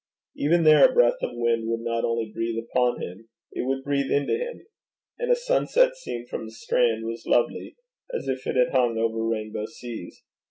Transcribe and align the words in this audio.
Even 0.35 0.63
there 0.63 0.83
a 0.83 0.91
breath 0.91 1.21
of 1.21 1.29
wind 1.35 1.67
would 1.69 1.81
not 1.81 2.03
only 2.03 2.31
breathe 2.33 2.57
upon 2.57 2.99
him, 2.99 3.29
it 3.51 3.67
would 3.67 3.83
breathe 3.83 4.09
into 4.09 4.35
him; 4.35 4.65
and 5.19 5.31
a 5.31 5.35
sunset 5.35 5.95
seen 5.95 6.25
from 6.27 6.45
the 6.45 6.51
Strand 6.51 7.05
was 7.05 7.27
lovely 7.27 7.75
as 8.11 8.27
if 8.27 8.47
it 8.47 8.55
had 8.55 8.71
hung 8.73 8.97
over 8.97 9.23
rainbow 9.23 9.67
seas. 9.67 10.23